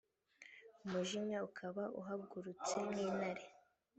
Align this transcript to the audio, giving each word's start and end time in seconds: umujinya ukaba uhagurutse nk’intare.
umujinya 0.85 1.37
ukaba 1.47 1.83
uhagurutse 1.99 2.75
nk’intare. 2.89 3.43